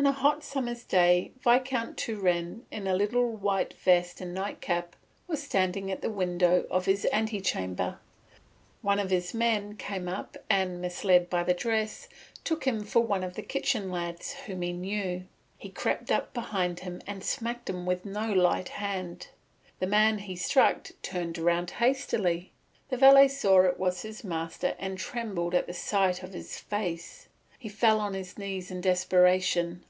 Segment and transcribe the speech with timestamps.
[0.00, 4.94] On a hot summer's day Viscount Turenne in a little white vest and nightcap
[5.26, 7.98] was standing at the window of his antechamber;
[8.80, 12.08] one of his men came up and, misled by the dress,
[12.44, 15.24] took him for one of the kitchen lads whom he knew.
[15.58, 19.26] He crept up behind him and smacked him with no light hand.
[19.80, 22.52] The man he struck turned round hastily.
[22.88, 27.24] The valet saw it was his master and trembled at the sight of his face.
[27.58, 29.84] He fell on his knees in desperation.